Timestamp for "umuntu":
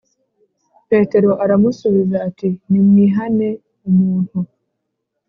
3.89-4.37